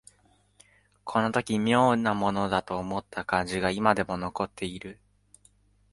[1.05, 4.99] この時妙なものだと思った感じが今でも残っている